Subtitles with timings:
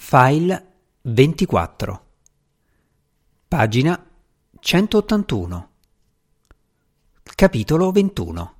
[0.00, 2.06] File 24
[3.48, 4.06] Pagina
[4.60, 5.70] 181
[7.34, 8.54] Capitolo 21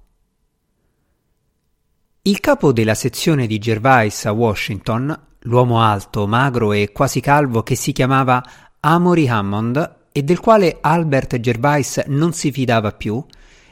[2.22, 7.76] Il capo della sezione di Gervais a Washington, l'uomo alto, magro e quasi calvo che
[7.76, 8.44] si chiamava
[8.80, 13.24] Amory Hammond e del quale Albert Gervais non si fidava più,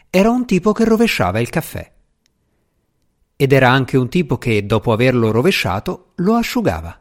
[0.09, 1.93] era un tipo che rovesciava il caffè.
[3.35, 7.01] Ed era anche un tipo che, dopo averlo rovesciato, lo asciugava.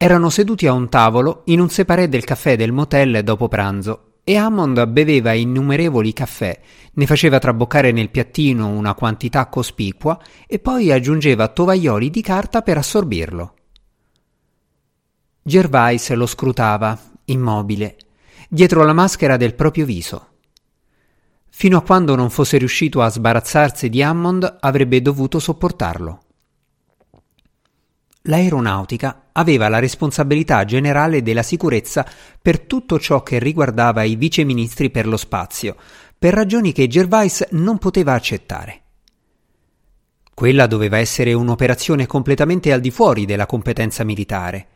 [0.00, 4.36] Erano seduti a un tavolo in un separé del caffè del motel dopo pranzo e
[4.36, 6.56] Hammond beveva innumerevoli caffè,
[6.92, 10.16] ne faceva traboccare nel piattino una quantità cospicua
[10.46, 13.54] e poi aggiungeva tovaglioli di carta per assorbirlo.
[15.42, 17.96] Gervais lo scrutava, immobile,
[18.48, 20.26] dietro la maschera del proprio viso.
[21.50, 26.20] Fino a quando non fosse riuscito a sbarazzarsi di Hammond avrebbe dovuto sopportarlo.
[28.28, 32.06] L'aeronautica aveva la responsabilità generale della sicurezza
[32.40, 35.76] per tutto ciò che riguardava i viceministri per lo spazio,
[36.18, 38.82] per ragioni che Gervais non poteva accettare.
[40.34, 44.66] Quella doveva essere un'operazione completamente al di fuori della competenza militare.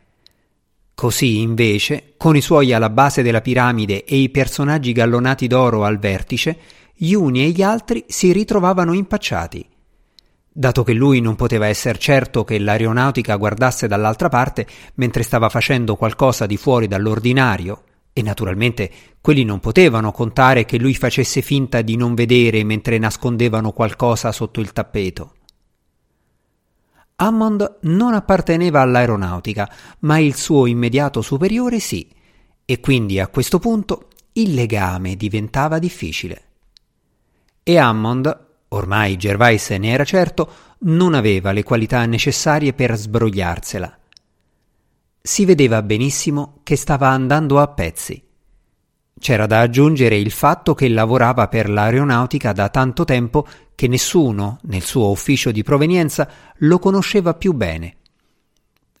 [0.95, 5.99] Così, invece, con i suoi alla base della piramide e i personaggi gallonati d'oro al
[5.99, 6.57] vertice,
[6.95, 9.67] gli uni e gli altri si ritrovavano impacciati.
[10.55, 15.95] Dato che lui non poteva essere certo che l'aeronautica guardasse dall'altra parte mentre stava facendo
[15.95, 21.95] qualcosa di fuori dall'ordinario, e naturalmente quelli non potevano contare che lui facesse finta di
[21.95, 25.33] non vedere mentre nascondevano qualcosa sotto il tappeto.
[27.15, 32.07] Hammond non apparteneva all'aeronautica, ma il suo immediato superiore sì,
[32.63, 36.43] e quindi a questo punto il legame diventava difficile.
[37.63, 43.97] E Hammond, ormai Gervais ne era certo, non aveva le qualità necessarie per sbrogliarsela.
[45.21, 48.21] Si vedeva benissimo che stava andando a pezzi.
[49.19, 54.81] C'era da aggiungere il fatto che lavorava per l'aeronautica da tanto tempo che nessuno, nel
[54.81, 56.27] suo ufficio di provenienza,
[56.57, 57.95] lo conosceva più bene.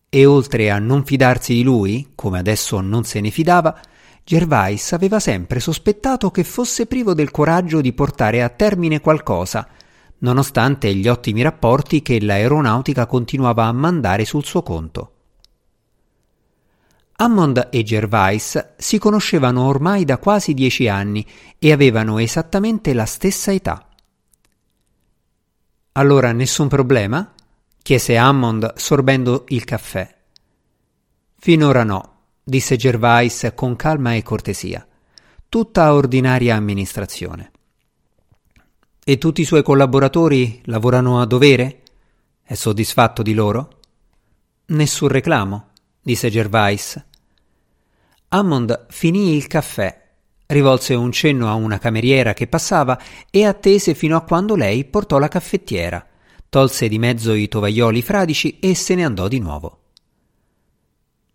[0.07, 3.77] E oltre a non fidarsi di lui, come adesso non se ne fidava,
[4.25, 9.67] Gervais aveva sempre sospettato che fosse privo del coraggio di portare a termine qualcosa,
[10.19, 15.11] nonostante gli ottimi rapporti che l'aeronautica continuava a mandare sul suo conto.
[17.15, 21.25] Hammond e Gervais si conoscevano ormai da quasi dieci anni
[21.59, 23.87] e avevano esattamente la stessa età.
[25.93, 27.33] Allora nessun problema?
[27.81, 30.17] chiese Hammond sorbendo il caffè.
[31.37, 32.12] Finora no,
[32.43, 34.85] disse Gervais con calma e cortesia.
[35.47, 37.51] Tutta ordinaria amministrazione.
[39.03, 41.81] E tutti i suoi collaboratori lavorano a dovere?
[42.43, 43.79] È soddisfatto di loro?
[44.67, 45.69] Nessun reclamo,
[46.01, 47.03] disse Gervais.
[48.29, 50.01] Hammond finì il caffè
[50.47, 52.99] rivolse un cenno a una cameriera che passava
[53.29, 56.05] e attese fino a quando lei portò la caffettiera,
[56.47, 59.82] tolse di mezzo i tovaglioli fradici e se ne andò di nuovo.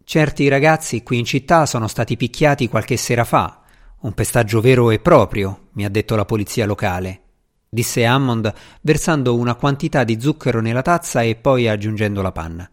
[0.08, 3.60] Certi ragazzi qui in città sono stati picchiati qualche sera fa,
[4.00, 7.20] un pestaggio vero e proprio, mi ha detto la polizia locale,
[7.68, 12.70] disse Hammond versando una quantità di zucchero nella tazza e poi aggiungendo la panna.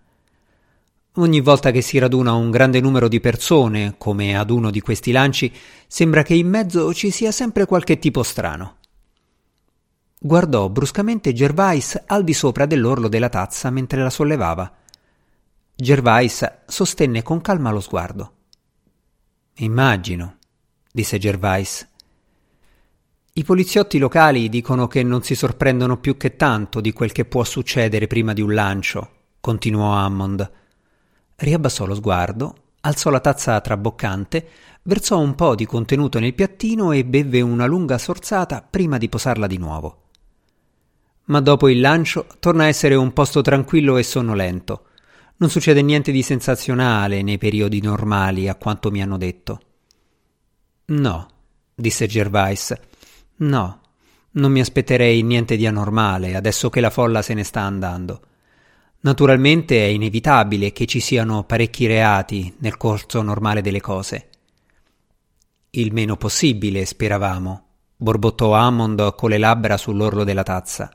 [1.16, 5.12] Ogni volta che si raduna un grande numero di persone, come ad uno di questi
[5.12, 5.52] lanci,
[5.88, 8.78] sembra che in mezzo ci sia sempre qualche tipo strano.
[10.18, 14.72] Guardò bruscamente Gervais al di sopra dell'orlo della tazza mentre la sollevava.
[15.76, 18.34] Gervais sostenne con calma lo sguardo.
[19.56, 20.38] Immagino,
[20.92, 21.88] disse Gervais.
[23.34, 27.44] I poliziotti locali dicono che non si sorprendono più che tanto di quel che può
[27.44, 29.10] succedere prima di un lancio,
[29.42, 30.64] continuò Hammond
[31.36, 34.48] riabbassò lo sguardo, alzò la tazza traboccante,
[34.84, 39.48] versò un po' di contenuto nel piattino e bevve una lunga sorzata prima di posarla
[39.48, 40.04] di nuovo.
[41.26, 44.86] Ma dopo il lancio torna a essere un posto tranquillo e sonnolento.
[45.38, 49.62] Non succede niente di sensazionale nei periodi normali, a quanto mi hanno detto.
[50.86, 51.28] No,
[51.76, 52.74] disse Gervais.
[53.38, 53.82] No,
[54.32, 58.22] non mi aspetterei niente di anormale adesso che la folla se ne sta andando.
[59.02, 64.30] Naturalmente è inevitabile che ci siano parecchi reati nel corso normale delle cose.
[65.72, 67.66] Il meno possibile, speravamo,
[67.98, 70.90] borbottò Hammond con le labbra sull'orlo della tazza.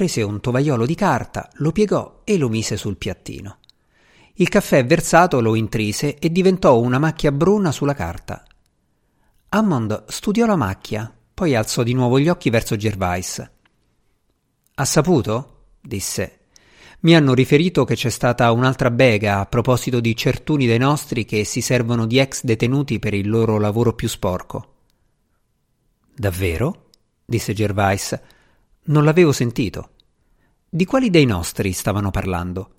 [0.00, 3.58] Prese un tovagliolo di carta, lo piegò e lo mise sul piattino.
[4.36, 8.42] Il caffè versato lo intrise e diventò una macchia bruna sulla carta.
[9.50, 13.50] Hammond studiò la macchia, poi alzò di nuovo gli occhi verso Gervais.
[14.76, 15.64] Ha saputo?
[15.82, 16.38] disse
[17.00, 21.44] Mi hanno riferito che c'è stata un'altra bega a proposito di certuni dei nostri che
[21.44, 24.76] si servono di ex detenuti per il loro lavoro più sporco.
[26.14, 26.86] Davvero?
[27.22, 28.18] disse Gervais.
[28.90, 29.90] Non l'avevo sentito.
[30.68, 32.74] Di quali dei nostri stavano parlando?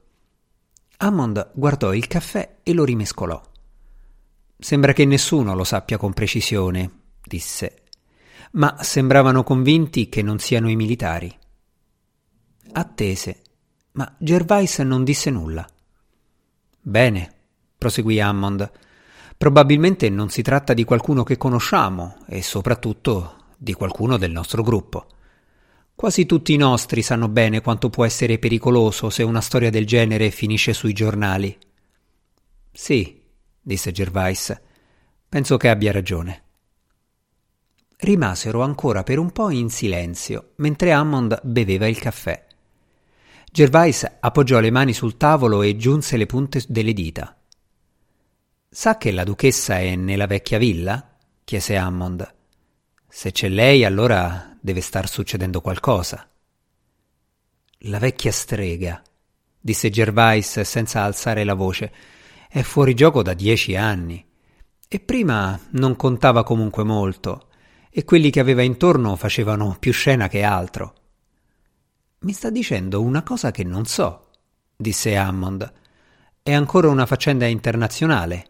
[0.97, 3.41] Hammond guardò il caffè e lo rimescolò.
[4.57, 7.83] Sembra che nessuno lo sappia con precisione, disse,
[8.51, 11.33] ma sembravano convinti che non siano i militari.
[12.73, 13.41] Attese,
[13.93, 15.65] ma Gervais non disse nulla.
[16.81, 17.33] Bene,
[17.77, 18.69] proseguì Hammond.
[19.37, 25.07] Probabilmente non si tratta di qualcuno che conosciamo e soprattutto di qualcuno del nostro gruppo.
[25.95, 30.31] Quasi tutti i nostri sanno bene quanto può essere pericoloso se una storia del genere
[30.31, 31.55] finisce sui giornali.
[32.71, 33.21] Sì,
[33.61, 34.59] disse Gervais.
[35.29, 36.43] Penso che abbia ragione.
[37.97, 42.47] Rimasero ancora per un po' in silenzio, mentre Hammond beveva il caffè.
[43.51, 47.37] Gervais appoggiò le mani sul tavolo e giunse le punte delle dita.
[48.69, 51.17] Sa che la duchessa è nella vecchia villa?
[51.43, 52.33] chiese Hammond.
[53.07, 56.29] Se c'è lei, allora deve star succedendo qualcosa.
[57.85, 59.01] La vecchia strega,
[59.59, 61.91] disse Gervais senza alzare la voce.
[62.47, 64.23] È fuori gioco da dieci anni.
[64.87, 67.47] E prima non contava comunque molto,
[67.89, 70.93] e quelli che aveva intorno facevano più scena che altro.
[72.19, 74.27] Mi sta dicendo una cosa che non so,
[74.75, 75.73] disse Hammond.
[76.43, 78.49] È ancora una faccenda internazionale.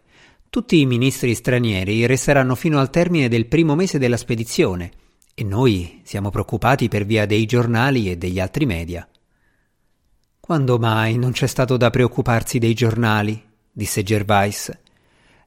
[0.49, 4.91] Tutti i ministri stranieri resteranno fino al termine del primo mese della spedizione
[5.33, 9.07] e noi siamo preoccupati per via dei giornali e degli altri media.
[10.39, 13.41] Quando mai non c'è stato da preoccuparsi dei giornali?
[13.71, 14.71] disse Gervais.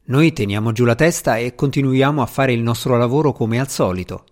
[0.07, 4.25] Noi teniamo giù la testa e continuiamo a fare il nostro lavoro come al solito.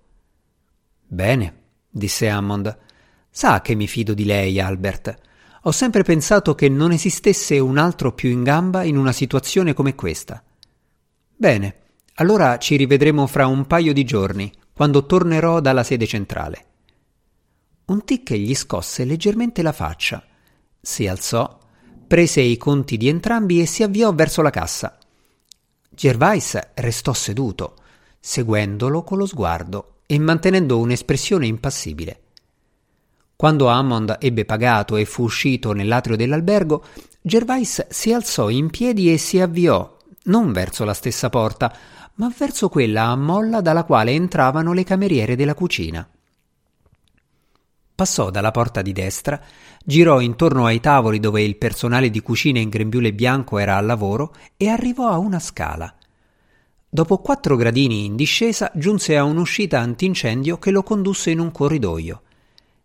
[1.07, 1.55] Bene,
[1.89, 2.79] disse Hammond.
[3.31, 5.15] Sa che mi fido di lei, Albert.
[5.63, 9.95] Ho sempre pensato che non esistesse un altro più in gamba in una situazione come
[9.95, 10.43] questa.
[11.35, 11.77] Bene,
[12.15, 16.67] allora ci rivedremo fra un paio di giorni, quando tornerò dalla sede centrale.
[17.87, 20.25] Un tic gli scosse leggermente la faccia.
[20.81, 21.59] Si alzò
[22.07, 24.99] prese i conti di entrambi e si avviò verso la cassa.
[25.89, 27.77] Gervais restò seduto,
[28.21, 32.21] seguendolo con lo sguardo e mantenendo un'espressione impassibile.
[33.35, 36.85] Quando Hammond ebbe pagato e fu uscito nell'atrio dell'albergo,
[37.23, 41.75] Gervais si alzò in piedi e si avviò, non verso la stessa porta,
[42.15, 46.09] ma verso quella a molla dalla quale entravano le cameriere della cucina.
[47.95, 49.41] Passò dalla porta di destra,
[49.85, 54.35] girò intorno ai tavoli dove il personale di cucina in grembiule bianco era al lavoro
[54.57, 55.95] e arrivò a una scala.
[56.89, 62.23] Dopo quattro gradini in discesa giunse a un'uscita antincendio che lo condusse in un corridoio.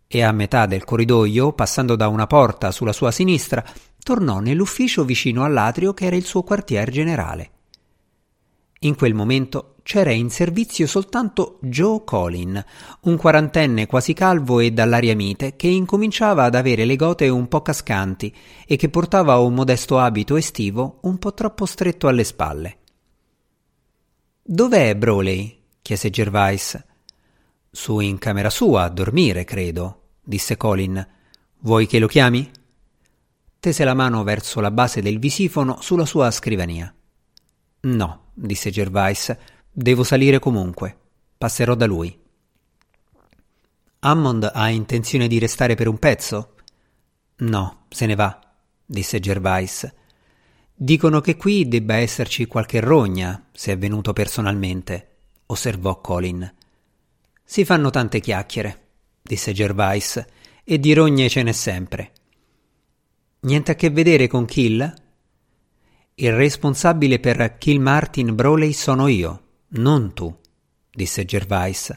[0.07, 3.63] E a metà del corridoio, passando da una porta sulla sua sinistra,
[4.01, 7.49] tornò nell'ufficio vicino all'atrio che era il suo quartier generale.
[8.81, 12.63] In quel momento c'era in servizio soltanto Joe Colin,
[13.01, 17.61] un quarantenne quasi calvo e dall'aria mite, che incominciava ad avere le gote un po'
[17.61, 18.35] cascanti
[18.67, 22.77] e che portava un modesto abito estivo un po' troppo stretto alle spalle.
[24.43, 25.57] Dov'è Broley?
[25.81, 26.83] chiese Gervais.
[27.71, 31.05] Su in camera sua a dormire, credo, disse Colin.
[31.59, 32.49] Vuoi che lo chiami?
[33.59, 36.93] Tese la mano verso la base del visifono sulla sua scrivania.
[37.79, 39.35] No, disse Gervais
[39.71, 40.97] Devo salire comunque.
[41.37, 42.17] Passerò da lui.
[43.99, 46.55] Hammond ha intenzione di restare per un pezzo?
[47.37, 48.39] No, se ne va,
[48.85, 49.91] disse Gervais.
[50.73, 55.15] Dicono che qui debba esserci qualche rogna, se è venuto personalmente,
[55.47, 56.51] osservò Colin.
[57.43, 58.87] Si fanno tante chiacchiere,
[59.21, 60.23] disse Gervais,
[60.63, 62.11] e di rogne ce n'è sempre.
[63.41, 64.93] Niente a che vedere con Kill?
[66.19, 69.41] Il responsabile per Kill Martin Broley sono io,
[69.73, 70.35] non tu,
[70.91, 71.95] disse Gervais,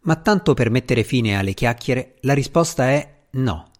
[0.00, 3.70] ma tanto per mettere fine alle chiacchiere la risposta è no.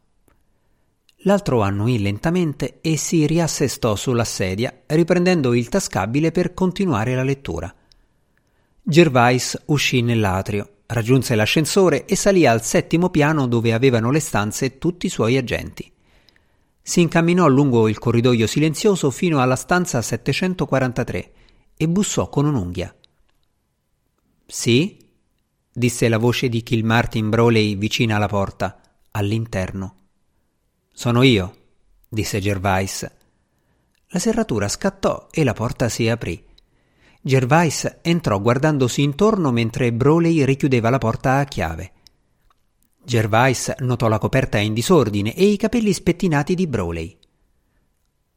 [1.25, 7.71] L'altro annui lentamente e si riassestò sulla sedia, riprendendo il tascabile per continuare la lettura.
[8.83, 15.05] Gervais uscì nell'atrio, raggiunse l'ascensore e salì al settimo piano dove avevano le stanze tutti
[15.05, 15.93] i suoi agenti.
[16.87, 21.33] Si incamminò lungo il corridoio silenzioso fino alla stanza 743
[21.79, 22.95] e bussò con un'unghia.
[24.45, 24.99] Sì?
[25.73, 29.97] disse la voce di Kilmartin Broley vicina alla porta, all'interno.
[30.93, 31.57] Sono io,
[32.07, 33.11] disse Gervais.
[34.09, 36.45] La serratura scattò e la porta si aprì.
[37.23, 41.93] Gervais entrò guardandosi intorno mentre Broley richiudeva la porta a chiave.
[43.04, 47.18] Gervais notò la coperta in disordine e i capelli spettinati di Broley.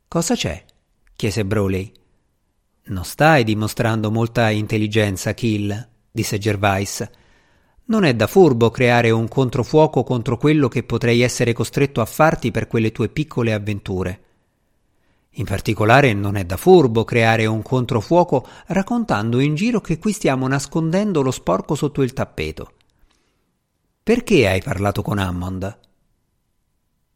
[0.09, 0.65] Cosa c'è?
[1.15, 1.89] chiese Broley.
[2.87, 7.09] Non stai dimostrando molta intelligenza, Kill, disse Gervais.
[7.85, 12.51] Non è da furbo creare un controfuoco contro quello che potrei essere costretto a farti
[12.51, 14.21] per quelle tue piccole avventure.
[15.31, 20.45] In particolare non è da furbo creare un controfuoco raccontando in giro che qui stiamo
[20.45, 22.71] nascondendo lo sporco sotto il tappeto.
[24.07, 25.79] Perché hai parlato con Hammond?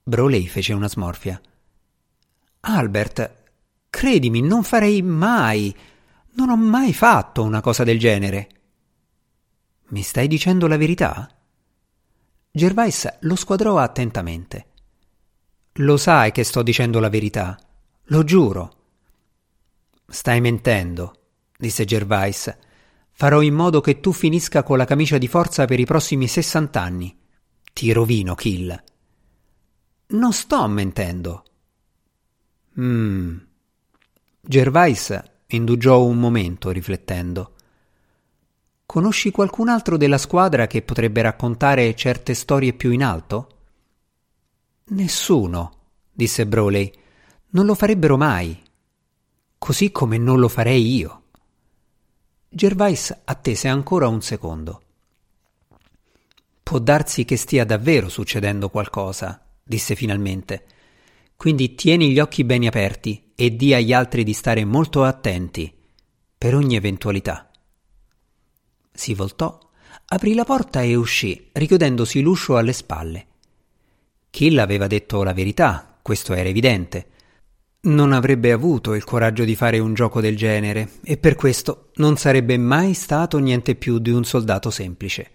[0.03, 1.41] Broley fece una smorfia.
[2.60, 3.43] Albert,
[3.89, 5.74] credimi, non farei mai.
[6.33, 8.50] Non ho mai fatto una cosa del genere.
[9.91, 11.33] Mi stai dicendo la verità?
[12.51, 14.65] Gervais lo squadrò attentamente.
[15.75, 17.57] Lo sai che sto dicendo la verità,
[18.07, 18.75] lo giuro.
[20.10, 21.13] Stai mentendo,
[21.57, 22.53] disse Gervais
[23.22, 27.16] Farò in modo che tu finisca con la camicia di forza per i prossimi sessant'anni.
[27.72, 28.84] Ti rovino, Kill.
[30.08, 31.44] Non sto mentendo.
[32.80, 33.38] Mmm.
[34.42, 37.54] Gervais indugiò un momento riflettendo.
[38.88, 43.50] Conosci qualcun altro della squadra che potrebbe raccontare certe storie più in alto?
[44.86, 45.74] Nessuno,
[46.12, 46.92] disse Broley.
[47.50, 48.60] Non lo farebbero mai.
[49.60, 51.21] Così come non lo farei io.
[52.53, 54.81] Gervais attese ancora un secondo.
[56.62, 60.65] Può darsi che stia davvero succedendo qualcosa, disse finalmente.
[61.38, 65.74] Quindi tieni gli occhi bene aperti e di agli altri di stare molto attenti
[66.38, 67.50] per ogni eventualità.
[68.91, 69.58] Si voltò,
[70.08, 73.27] aprì la porta e uscì, richiudendosi l'uscio alle spalle.
[74.29, 77.11] Kill aveva detto la verità, questo era evidente.
[77.84, 82.16] Non avrebbe avuto il coraggio di fare un gioco del genere e per questo non
[82.16, 85.32] sarebbe mai stato niente più di un soldato semplice.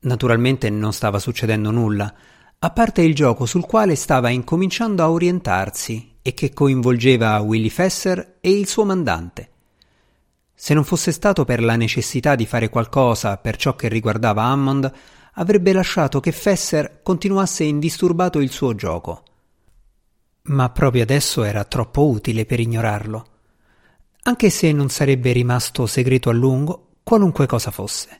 [0.00, 2.12] Naturalmente non stava succedendo nulla,
[2.58, 8.36] a parte il gioco sul quale stava incominciando a orientarsi e che coinvolgeva Willy Fesser
[8.42, 9.48] e il suo mandante.
[10.52, 14.92] Se non fosse stato per la necessità di fare qualcosa per ciò che riguardava Hammond,
[15.32, 19.22] avrebbe lasciato che Fesser continuasse indisturbato il suo gioco
[20.46, 23.26] ma proprio adesso era troppo utile per ignorarlo,
[24.22, 28.18] anche se non sarebbe rimasto segreto a lungo qualunque cosa fosse.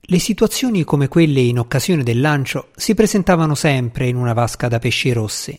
[0.00, 4.80] Le situazioni come quelle in occasione del lancio si presentavano sempre in una vasca da
[4.80, 5.56] pesci rossi.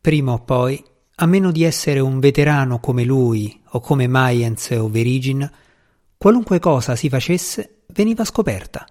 [0.00, 0.82] Prima o poi,
[1.16, 5.50] a meno di essere un veterano come lui o come Mayens o Verigin,
[6.16, 8.86] qualunque cosa si facesse veniva scoperta.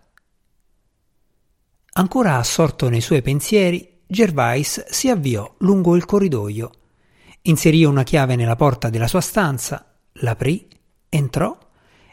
[1.93, 6.69] Ancora assorto nei suoi pensieri, Gervais si avviò lungo il corridoio,
[7.41, 10.67] inserì una chiave nella porta della sua stanza, l'aprì,
[11.09, 11.57] entrò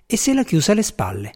[0.06, 1.32] e se la chiuse alle spalle.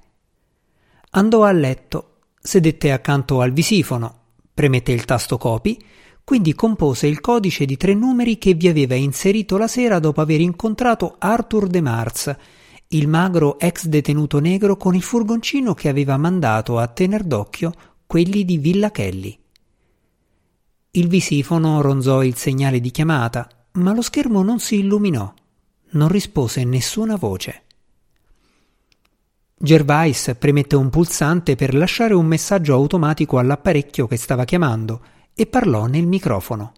[1.11, 4.21] Andò a letto, sedette accanto al visifono,
[4.55, 5.77] premette il tasto copy,
[6.25, 10.41] quindi compose il codice di tre numeri che vi aveva inserito la sera dopo aver
[10.41, 12.35] incontrato Arthur De Mars,
[12.89, 17.71] il magro ex detenuto negro con il furgoncino che aveva mandato a tener d'occhio
[18.07, 19.43] quelli di Villa Kelly.
[20.97, 25.33] Il visifono ronzò il segnale di chiamata, ma lo schermo non si illuminò.
[25.91, 27.63] Non rispose nessuna voce.
[29.57, 35.87] Gervais premette un pulsante per lasciare un messaggio automatico all'apparecchio che stava chiamando e parlò
[35.87, 36.73] nel microfono.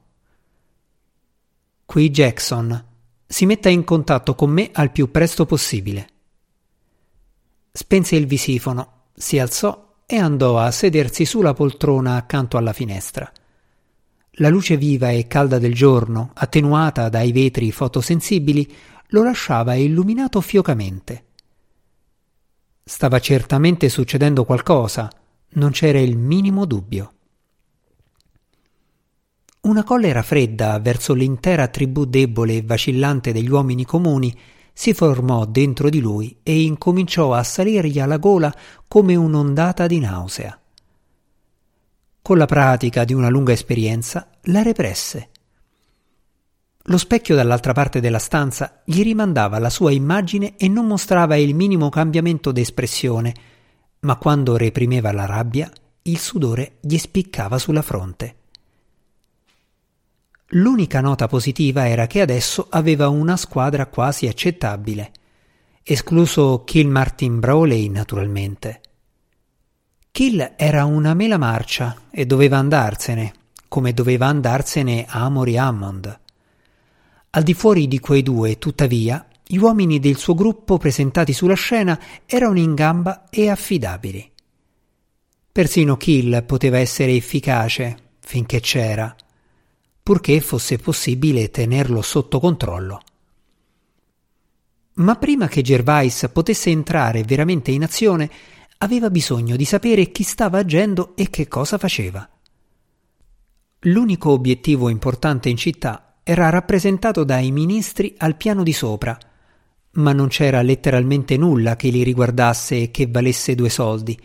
[1.84, 2.84] Qui Jackson.
[3.26, 6.08] Si metta in contatto con me al più presto possibile.
[7.70, 13.30] Spense il visifono, si alzò e andò a sedersi sulla poltrona accanto alla finestra.
[14.40, 18.70] La luce viva e calda del giorno, attenuata dai vetri fotosensibili,
[19.08, 21.24] lo lasciava illuminato fiocamente.
[22.84, 25.10] Stava certamente succedendo qualcosa,
[25.52, 27.12] non c'era il minimo dubbio.
[29.62, 34.38] Una collera fredda verso l'intera tribù debole e vacillante degli uomini comuni
[34.70, 38.54] si formò dentro di lui e incominciò a salirgli alla gola
[38.86, 40.60] come un'ondata di nausea
[42.26, 45.28] con la pratica di una lunga esperienza, la represse.
[46.86, 51.54] Lo specchio dall'altra parte della stanza gli rimandava la sua immagine e non mostrava il
[51.54, 53.32] minimo cambiamento d'espressione,
[54.00, 55.70] ma quando reprimeva la rabbia,
[56.02, 58.34] il sudore gli spiccava sulla fronte.
[60.46, 65.12] L'unica nota positiva era che adesso aveva una squadra quasi accettabile,
[65.80, 68.80] escluso Kill Martin Browley naturalmente.
[70.16, 73.34] Kill era una mela marcia e doveva andarsene,
[73.68, 76.20] come doveva andarsene Amory Hammond.
[77.28, 82.00] Al di fuori di quei due, tuttavia, gli uomini del suo gruppo presentati sulla scena
[82.24, 84.32] erano in gamba e affidabili.
[85.52, 89.14] Persino Kill poteva essere efficace finché c'era,
[90.02, 93.02] purché fosse possibile tenerlo sotto controllo.
[94.94, 98.30] Ma prima che Gervais potesse entrare veramente in azione,
[98.78, 102.28] aveva bisogno di sapere chi stava agendo e che cosa faceva.
[103.80, 109.16] L'unico obiettivo importante in città era rappresentato dai ministri al piano di sopra,
[109.92, 114.18] ma non c'era letteralmente nulla che li riguardasse e che valesse due soldi.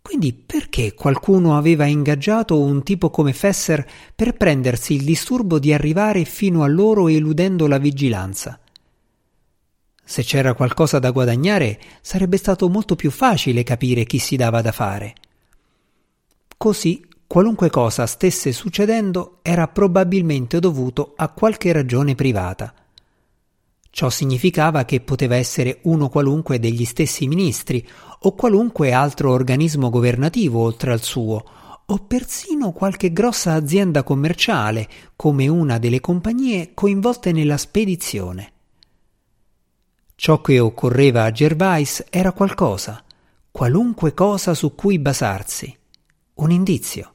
[0.00, 6.24] Quindi perché qualcuno aveva ingaggiato un tipo come Fesser per prendersi il disturbo di arrivare
[6.24, 8.58] fino a loro eludendo la vigilanza?
[10.10, 14.72] Se c'era qualcosa da guadagnare, sarebbe stato molto più facile capire chi si dava da
[14.72, 15.14] fare.
[16.56, 22.74] Così, qualunque cosa stesse succedendo era probabilmente dovuto a qualche ragione privata.
[23.88, 27.86] Ciò significava che poteva essere uno qualunque degli stessi ministri
[28.22, 31.44] o qualunque altro organismo governativo oltre al suo,
[31.86, 38.54] o persino qualche grossa azienda commerciale come una delle compagnie coinvolte nella spedizione.
[40.20, 43.02] Ciò che occorreva a Gervais era qualcosa,
[43.50, 45.74] qualunque cosa su cui basarsi,
[46.34, 47.10] un indizio.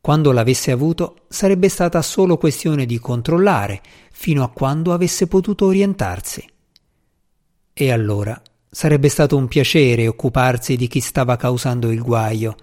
[0.00, 6.44] Quando l'avesse avuto sarebbe stata solo questione di controllare fino a quando avesse potuto orientarsi.
[7.72, 12.56] E allora sarebbe stato un piacere occuparsi di chi stava causando il guaio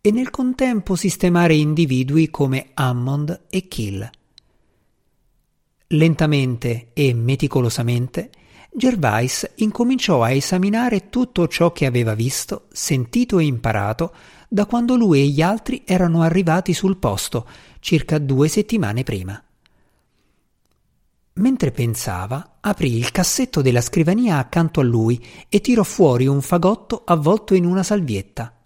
[0.00, 4.10] e nel contempo sistemare individui come Hammond e Kill.
[5.88, 8.30] Lentamente e meticolosamente
[8.76, 14.12] Gervais incominciò a esaminare tutto ciò che aveva visto, sentito e imparato
[14.50, 17.48] da quando lui e gli altri erano arrivati sul posto,
[17.80, 19.42] circa due settimane prima.
[21.36, 27.00] Mentre pensava, aprì il cassetto della scrivania accanto a lui e tirò fuori un fagotto
[27.06, 28.58] avvolto in una salvietta.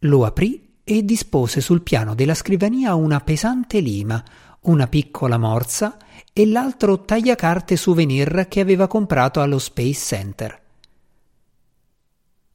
[0.00, 4.22] Lo aprì e dispose sul piano della scrivania una pesante lima,
[4.62, 5.96] una piccola morsa
[6.32, 10.60] e l'altro tagliacarte souvenir che aveva comprato allo Space Center.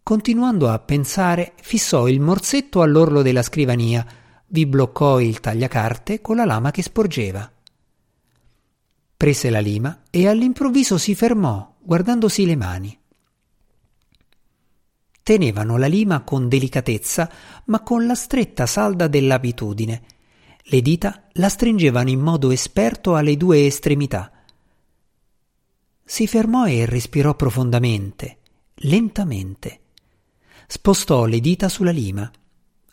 [0.02, 4.06] Continuando a pensare, fissò il morsetto all'orlo della scrivania,
[4.48, 7.52] vi bloccò il tagliacarte con la lama che sporgeva.
[9.18, 13.00] Prese la lima e all'improvviso si fermò, guardandosi le mani.
[15.24, 17.32] Tenevano la lima con delicatezza,
[17.66, 20.04] ma con la stretta salda dell'abitudine,
[20.68, 24.32] le dita la stringevano in modo esperto alle due estremità.
[26.04, 28.40] Si fermò e respirò profondamente,
[28.76, 29.80] lentamente.
[30.66, 32.32] Spostò le dita sulla lima.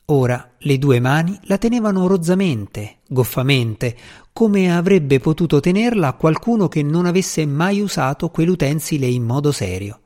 [0.07, 3.97] Ora le due mani la tenevano rozzamente, goffamente,
[4.35, 10.01] come avrebbe potuto tenerla qualcuno che non avesse mai usato quell'utensile in modo serio.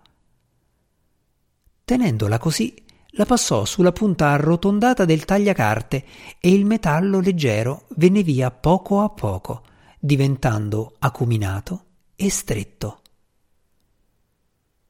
[1.85, 2.75] Tenendola così,
[3.17, 6.05] la passò sulla punta arrotondata del tagliacarte
[6.39, 9.63] e il metallo leggero venne via poco a poco,
[9.99, 13.01] diventando acuminato e stretto.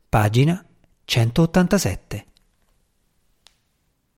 [0.08, 0.64] Pagina
[1.04, 2.26] 187